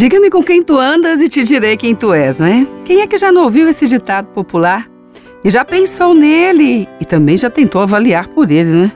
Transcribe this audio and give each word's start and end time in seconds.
Diga-me 0.00 0.30
com 0.30 0.42
quem 0.42 0.62
tu 0.62 0.78
andas 0.78 1.20
e 1.20 1.28
te 1.28 1.44
direi 1.44 1.76
quem 1.76 1.94
tu 1.94 2.14
és, 2.14 2.38
não 2.38 2.46
é? 2.46 2.66
Quem 2.86 3.02
é 3.02 3.06
que 3.06 3.18
já 3.18 3.30
não 3.30 3.42
ouviu 3.42 3.68
esse 3.68 3.86
ditado 3.86 4.28
popular? 4.28 4.88
E 5.44 5.50
já 5.50 5.62
pensou 5.62 6.14
nele 6.14 6.88
e 6.98 7.04
também 7.04 7.36
já 7.36 7.50
tentou 7.50 7.82
avaliar 7.82 8.26
por 8.28 8.50
ele, 8.50 8.70
né? 8.70 8.92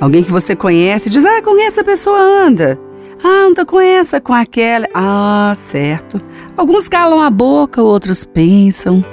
Alguém 0.00 0.22
que 0.22 0.30
você 0.30 0.54
conhece 0.54 1.10
diz: 1.10 1.24
Ah, 1.26 1.42
com 1.42 1.60
essa 1.60 1.82
pessoa 1.82 2.20
anda. 2.20 2.78
Ah, 3.20 3.48
anda 3.48 3.66
com 3.66 3.80
essa, 3.80 4.20
com 4.20 4.32
aquela. 4.32 4.86
Ah, 4.94 5.50
certo. 5.56 6.22
Alguns 6.56 6.88
calam 6.88 7.20
a 7.20 7.30
boca, 7.30 7.82
outros 7.82 8.22
pensam. 8.22 9.04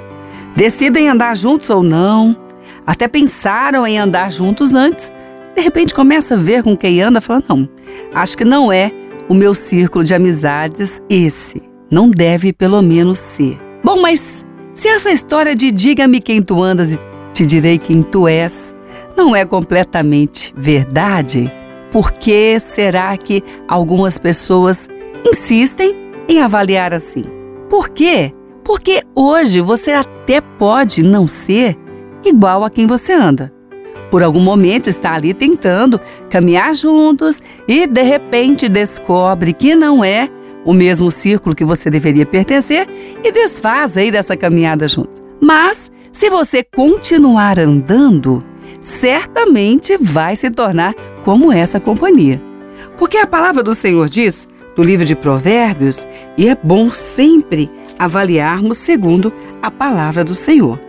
Decidem 0.54 1.08
andar 1.08 1.36
juntos 1.36 1.68
ou 1.70 1.82
não. 1.82 2.36
Até 2.86 3.08
pensaram 3.08 3.84
em 3.84 3.98
andar 3.98 4.30
juntos 4.30 4.76
antes. 4.76 5.10
De 5.56 5.60
repente 5.60 5.92
começa 5.92 6.34
a 6.34 6.38
ver 6.38 6.62
com 6.62 6.76
quem 6.76 7.02
anda 7.02 7.18
e 7.18 7.20
fala: 7.20 7.42
Não, 7.48 7.68
acho 8.14 8.38
que 8.38 8.44
não 8.44 8.72
é 8.72 8.92
o 9.28 9.34
meu 9.34 9.54
círculo 9.54 10.04
de 10.04 10.14
amizades 10.14 11.00
esse. 11.08 11.62
Não 11.90 12.10
deve, 12.10 12.52
pelo 12.52 12.82
menos, 12.82 13.18
ser. 13.18 13.58
Bom, 13.84 14.00
mas 14.00 14.44
se 14.74 14.88
essa 14.88 15.10
história 15.10 15.54
de 15.54 15.70
diga-me 15.70 16.20
quem 16.20 16.42
tu 16.42 16.62
andas 16.62 16.94
e 16.94 17.00
te 17.32 17.46
direi 17.46 17.78
quem 17.78 18.02
tu 18.02 18.28
és 18.28 18.74
não 19.16 19.34
é 19.34 19.44
completamente 19.44 20.52
verdade, 20.56 21.50
por 21.90 22.12
que 22.12 22.58
será 22.58 23.16
que 23.16 23.42
algumas 23.66 24.18
pessoas 24.18 24.88
insistem 25.24 25.94
em 26.28 26.40
avaliar 26.40 26.92
assim? 26.92 27.24
Por 27.70 27.88
quê? 27.88 28.32
Porque 28.64 29.02
hoje 29.14 29.60
você 29.60 29.92
até 29.92 30.40
pode 30.40 31.02
não 31.02 31.28
ser 31.28 31.76
igual 32.24 32.64
a 32.64 32.70
quem 32.70 32.86
você 32.86 33.12
anda 33.12 33.55
por 34.10 34.22
algum 34.22 34.40
momento 34.40 34.88
está 34.88 35.14
ali 35.14 35.34
tentando 35.34 36.00
caminhar 36.30 36.74
juntos 36.74 37.42
e 37.66 37.86
de 37.86 38.02
repente 38.02 38.68
descobre 38.68 39.52
que 39.52 39.74
não 39.74 40.04
é 40.04 40.28
o 40.64 40.72
mesmo 40.72 41.10
círculo 41.10 41.54
que 41.54 41.64
você 41.64 41.88
deveria 41.88 42.26
pertencer 42.26 42.88
e 43.22 43.30
desfaz 43.30 43.96
aí 43.96 44.10
dessa 44.10 44.36
caminhada 44.36 44.88
junto. 44.88 45.22
Mas 45.40 45.90
se 46.12 46.28
você 46.30 46.62
continuar 46.62 47.58
andando, 47.58 48.42
certamente 48.80 49.96
vai 50.00 50.34
se 50.34 50.50
tornar 50.50 50.94
como 51.24 51.52
essa 51.52 51.78
companhia. 51.78 52.40
Porque 52.96 53.18
a 53.18 53.26
palavra 53.26 53.62
do 53.62 53.74
Senhor 53.74 54.08
diz, 54.08 54.48
do 54.74 54.82
livro 54.82 55.04
de 55.04 55.14
Provérbios, 55.14 56.06
e 56.36 56.48
é 56.48 56.56
bom 56.60 56.90
sempre 56.90 57.70
avaliarmos 57.98 58.78
segundo 58.78 59.32
a 59.62 59.70
palavra 59.70 60.24
do 60.24 60.34
Senhor. 60.34 60.85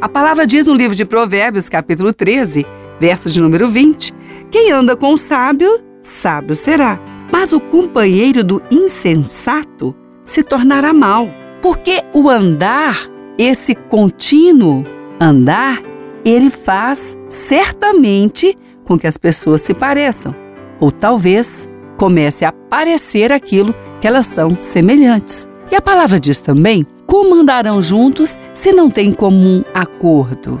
A 0.00 0.08
palavra 0.08 0.46
diz 0.46 0.66
no 0.66 0.74
livro 0.74 0.96
de 0.96 1.04
Provérbios, 1.04 1.68
capítulo 1.68 2.10
13, 2.10 2.64
verso 2.98 3.28
de 3.28 3.38
número 3.38 3.68
20: 3.68 4.14
Quem 4.50 4.72
anda 4.72 4.96
com 4.96 5.12
o 5.12 5.16
sábio, 5.18 5.78
sábio 6.00 6.56
será. 6.56 6.98
Mas 7.30 7.52
o 7.52 7.60
companheiro 7.60 8.42
do 8.42 8.62
insensato 8.70 9.94
se 10.24 10.42
tornará 10.42 10.94
mal. 10.94 11.28
Porque 11.60 12.02
o 12.14 12.30
andar, 12.30 12.96
esse 13.36 13.74
contínuo 13.74 14.84
andar, 15.20 15.82
ele 16.24 16.48
faz 16.48 17.16
certamente 17.28 18.56
com 18.84 18.98
que 18.98 19.06
as 19.06 19.18
pessoas 19.18 19.60
se 19.60 19.74
pareçam. 19.74 20.34
Ou 20.80 20.90
talvez 20.90 21.68
comece 21.98 22.46
a 22.46 22.52
parecer 22.52 23.30
aquilo 23.30 23.74
que 24.00 24.06
elas 24.06 24.24
são 24.24 24.56
semelhantes. 24.58 25.46
E 25.70 25.76
a 25.76 25.82
palavra 25.82 26.18
diz 26.18 26.40
também 26.40 26.86
como 27.10 27.34
andarão 27.34 27.82
juntos 27.82 28.38
se 28.54 28.70
não 28.70 28.88
têm 28.88 29.12
comum 29.12 29.64
acordo? 29.74 30.60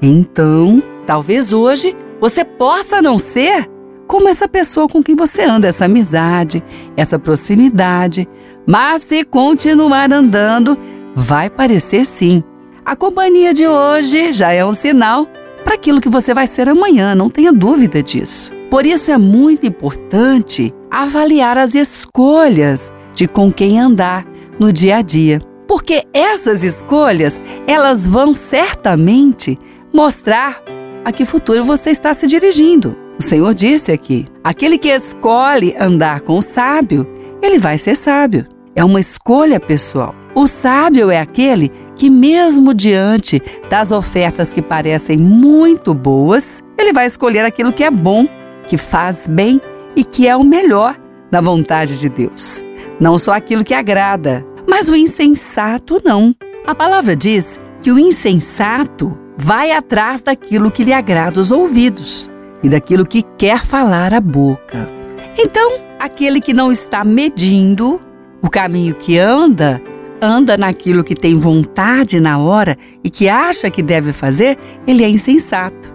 Então, 0.00 0.82
talvez 1.06 1.52
hoje 1.52 1.94
você 2.18 2.42
possa 2.42 3.02
não 3.02 3.18
ser 3.18 3.68
como 4.06 4.26
essa 4.26 4.48
pessoa 4.48 4.88
com 4.88 5.02
quem 5.02 5.14
você 5.14 5.42
anda, 5.42 5.68
essa 5.68 5.84
amizade, 5.84 6.64
essa 6.96 7.18
proximidade. 7.18 8.26
Mas 8.66 9.02
se 9.02 9.22
continuar 9.24 10.10
andando, 10.10 10.78
vai 11.14 11.50
parecer 11.50 12.06
sim. 12.06 12.42
A 12.82 12.96
companhia 12.96 13.52
de 13.52 13.68
hoje 13.68 14.32
já 14.32 14.52
é 14.52 14.64
um 14.64 14.72
sinal 14.72 15.26
para 15.64 15.74
aquilo 15.74 16.00
que 16.00 16.08
você 16.08 16.32
vai 16.32 16.46
ser 16.46 16.66
amanhã, 16.66 17.14
não 17.14 17.28
tenha 17.28 17.52
dúvida 17.52 18.02
disso. 18.02 18.50
Por 18.70 18.86
isso 18.86 19.10
é 19.10 19.18
muito 19.18 19.66
importante 19.66 20.74
avaliar 20.90 21.58
as 21.58 21.74
escolhas 21.74 22.90
de 23.12 23.28
com 23.28 23.52
quem 23.52 23.78
andar 23.78 24.24
no 24.58 24.72
dia 24.72 24.96
a 24.96 25.02
dia 25.02 25.49
porque 25.70 26.04
essas 26.12 26.64
escolhas, 26.64 27.40
elas 27.64 28.04
vão 28.04 28.32
certamente 28.32 29.56
mostrar 29.94 30.60
a 31.04 31.12
que 31.12 31.24
futuro 31.24 31.62
você 31.62 31.90
está 31.90 32.12
se 32.12 32.26
dirigindo. 32.26 32.96
O 33.16 33.22
Senhor 33.22 33.54
disse 33.54 33.92
aqui: 33.92 34.26
aquele 34.42 34.76
que 34.76 34.88
escolhe 34.88 35.76
andar 35.78 36.22
com 36.22 36.36
o 36.36 36.42
sábio, 36.42 37.06
ele 37.40 37.56
vai 37.56 37.78
ser 37.78 37.94
sábio. 37.94 38.48
É 38.74 38.84
uma 38.84 38.98
escolha 38.98 39.60
pessoal. 39.60 40.12
O 40.34 40.48
sábio 40.48 41.08
é 41.08 41.20
aquele 41.20 41.70
que, 41.94 42.10
mesmo 42.10 42.74
diante 42.74 43.40
das 43.68 43.92
ofertas 43.92 44.52
que 44.52 44.60
parecem 44.60 45.18
muito 45.18 45.94
boas, 45.94 46.64
ele 46.76 46.92
vai 46.92 47.06
escolher 47.06 47.44
aquilo 47.44 47.72
que 47.72 47.84
é 47.84 47.92
bom, 47.92 48.26
que 48.66 48.76
faz 48.76 49.28
bem 49.28 49.60
e 49.94 50.04
que 50.04 50.26
é 50.26 50.34
o 50.34 50.42
melhor 50.42 50.96
da 51.30 51.40
vontade 51.40 52.00
de 52.00 52.08
Deus. 52.08 52.64
Não 52.98 53.18
só 53.18 53.34
aquilo 53.34 53.62
que 53.62 53.72
agrada, 53.72 54.44
mas 54.70 54.88
o 54.88 54.94
insensato 54.94 56.00
não. 56.04 56.32
A 56.64 56.76
palavra 56.76 57.16
diz 57.16 57.58
que 57.82 57.90
o 57.90 57.98
insensato 57.98 59.18
vai 59.36 59.72
atrás 59.72 60.22
daquilo 60.22 60.70
que 60.70 60.84
lhe 60.84 60.92
agrada 60.92 61.40
os 61.40 61.50
ouvidos 61.50 62.30
e 62.62 62.68
daquilo 62.68 63.04
que 63.04 63.22
quer 63.36 63.64
falar 63.64 64.14
a 64.14 64.20
boca. 64.20 64.88
Então, 65.36 65.72
aquele 65.98 66.40
que 66.40 66.52
não 66.52 66.70
está 66.70 67.02
medindo 67.02 68.00
o 68.40 68.48
caminho 68.48 68.94
que 68.94 69.18
anda, 69.18 69.82
anda 70.22 70.56
naquilo 70.56 71.02
que 71.02 71.16
tem 71.16 71.36
vontade 71.36 72.20
na 72.20 72.38
hora 72.38 72.76
e 73.02 73.10
que 73.10 73.28
acha 73.28 73.70
que 73.70 73.82
deve 73.82 74.12
fazer, 74.12 74.56
ele 74.86 75.02
é 75.02 75.08
insensato. 75.08 75.92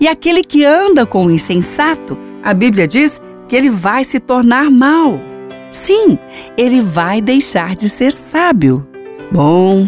E 0.00 0.08
aquele 0.08 0.42
que 0.42 0.64
anda 0.64 1.04
com 1.04 1.26
o 1.26 1.30
insensato, 1.30 2.16
a 2.42 2.54
Bíblia 2.54 2.88
diz 2.88 3.20
que 3.46 3.54
ele 3.54 3.68
vai 3.68 4.04
se 4.04 4.18
tornar 4.18 4.70
mal. 4.70 5.29
Sim, 5.70 6.18
ele 6.56 6.80
vai 6.82 7.20
deixar 7.20 7.76
de 7.76 7.88
ser 7.88 8.10
sábio. 8.10 8.86
Bom, 9.30 9.86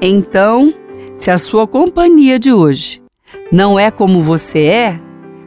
então, 0.00 0.72
se 1.16 1.30
a 1.30 1.36
sua 1.36 1.66
companhia 1.66 2.38
de 2.38 2.52
hoje 2.52 3.02
não 3.52 3.78
é 3.78 3.90
como 3.90 4.20
você 4.20 4.64
é, 4.64 5.00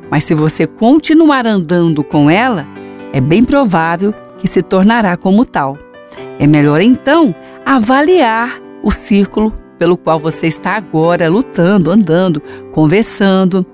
mas 0.10 0.24
se 0.24 0.36
você 0.36 0.68
continuar 0.68 1.48
andando 1.48 2.04
com 2.04 2.30
ela, 2.30 2.68
é 3.12 3.20
bem 3.20 3.44
provável 3.44 4.14
que 4.38 4.48
se 4.48 4.62
tornará 4.62 5.18
como 5.18 5.46
tal. 5.46 5.78
É 6.38 6.46
melhor 6.46 6.82
então 6.82 7.34
avaliar 7.66 8.60
o 8.84 8.92
círculo 8.92 9.52
pelo 9.80 9.98
qual 9.98 10.20
você 10.20 10.48
está 10.48 10.76
agora 10.76 11.28
lutando, 11.28 11.90
andando, 11.90 12.42
conversando. 12.72 13.66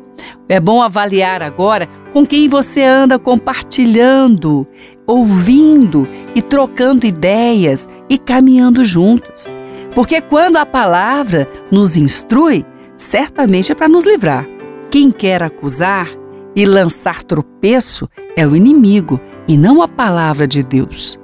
É 0.48 0.60
bom 0.60 0.82
avaliar 0.82 1.44
agora 1.44 1.90
com 2.18 2.26
quem 2.26 2.50
você 2.50 2.82
anda 2.82 3.20
compartilhando 3.20 4.68
ouvindo 5.06 6.10
e 6.34 6.42
trocando 6.42 7.06
ideias 7.06 7.88
e 8.10 8.18
caminhando 8.18 8.84
juntos. 8.84 9.46
Porque 9.94 10.20
quando 10.20 10.58
a 10.58 10.66
palavra 10.66 11.48
nos 11.72 11.96
instrui, 11.96 12.66
certamente 12.96 13.72
é 13.72 13.76
para 13.76 13.88
nos 13.88 14.04
livrar. 14.04 14.48
Quem 14.90 15.12
quer 15.12 15.44
acusar 15.44 16.10
e 16.56 16.66
lançar 16.66 17.22
tropeço 17.22 18.10
é 18.36 18.48
o 18.48 18.56
inimigo 18.56 19.22
e 19.48 19.56
não 19.56 19.80
a 19.80 19.88
palavra 19.88 20.48
de 20.48 20.64
Deus. 20.64 21.20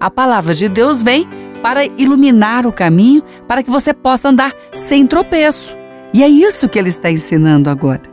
A 0.00 0.10
palavra 0.10 0.54
de 0.54 0.68
Deus 0.68 1.04
vem 1.04 1.24
para 1.62 1.84
iluminar 1.84 2.66
o 2.66 2.72
caminho 2.72 3.22
para 3.46 3.62
que 3.62 3.70
você 3.70 3.94
possa 3.94 4.30
andar 4.30 4.52
sem 4.72 5.06
tropeço. 5.06 5.76
E 6.12 6.20
é 6.20 6.28
isso 6.28 6.68
que 6.68 6.80
ele 6.80 6.88
está 6.88 7.12
ensinando 7.12 7.70
agora. 7.70 8.11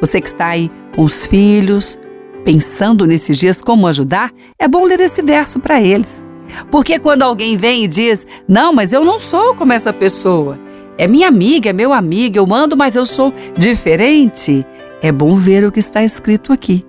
Você 0.00 0.20
que 0.20 0.28
está 0.28 0.46
aí 0.46 0.70
com 0.94 1.02
os 1.02 1.26
filhos, 1.26 1.98
pensando 2.44 3.06
nesses 3.06 3.38
dias 3.38 3.60
como 3.60 3.86
ajudar, 3.86 4.32
é 4.58 4.68
bom 4.68 4.84
ler 4.84 5.00
esse 5.00 5.22
verso 5.22 5.58
para 5.58 5.80
eles. 5.80 6.22
Porque 6.70 6.98
quando 6.98 7.22
alguém 7.22 7.56
vem 7.56 7.84
e 7.84 7.88
diz: 7.88 8.26
Não, 8.48 8.72
mas 8.72 8.92
eu 8.92 9.04
não 9.04 9.18
sou 9.18 9.54
como 9.54 9.72
essa 9.72 9.92
pessoa, 9.92 10.58
é 10.96 11.08
minha 11.08 11.28
amiga, 11.28 11.70
é 11.70 11.72
meu 11.72 11.92
amigo, 11.92 12.38
eu 12.38 12.46
mando, 12.46 12.76
mas 12.76 12.94
eu 12.94 13.04
sou 13.04 13.32
diferente, 13.56 14.64
é 15.02 15.10
bom 15.10 15.34
ver 15.34 15.64
o 15.64 15.72
que 15.72 15.80
está 15.80 16.02
escrito 16.02 16.52
aqui. 16.52 16.84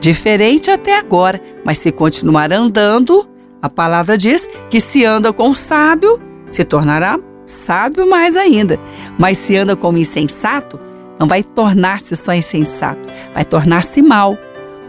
Diferente 0.00 0.70
até 0.70 0.96
agora, 0.98 1.40
mas 1.64 1.78
se 1.78 1.90
continuar 1.90 2.52
andando, 2.52 3.28
a 3.60 3.68
palavra 3.68 4.16
diz 4.16 4.48
que 4.70 4.80
se 4.80 5.04
anda 5.04 5.32
com 5.32 5.50
o 5.50 5.54
sábio, 5.54 6.20
se 6.50 6.64
tornará 6.64 7.18
sábio 7.46 8.08
mais 8.08 8.36
ainda. 8.36 8.78
Mas 9.18 9.38
se 9.38 9.56
anda 9.56 9.76
como 9.76 9.98
insensato, 9.98 10.78
não 11.18 11.26
vai 11.26 11.42
tornar-se 11.42 12.14
só 12.16 12.34
insensato, 12.34 13.00
vai 13.34 13.44
tornar-se 13.44 14.02
mal 14.02 14.38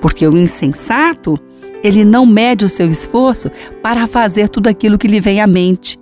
porque 0.02 0.28
o 0.28 0.38
insensato, 0.38 1.38
ele 1.84 2.04
não 2.04 2.26
mede 2.26 2.66
o 2.66 2.70
seu 2.70 2.90
esforço 2.90 3.50
para 3.82 4.08
fazer 4.08 4.50
tudo 4.50 4.68
aquilo 4.68 4.98
que 4.98 5.08
lhe 5.08 5.20
vem 5.20 5.42
à 5.42 5.48
mente. 5.48 6.00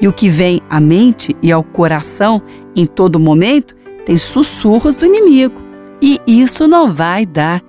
E 0.00 0.08
o 0.08 0.12
que 0.12 0.28
vem 0.28 0.60
à 0.68 0.80
mente 0.80 1.36
e 1.42 1.52
ao 1.52 1.62
coração 1.62 2.42
em 2.74 2.86
todo 2.86 3.20
momento 3.20 3.76
tem 4.04 4.16
sussurros 4.16 4.94
do 4.94 5.06
inimigo. 5.06 5.60
E 6.00 6.20
isso 6.26 6.66
não 6.66 6.92
vai 6.92 7.26
dar 7.26 7.62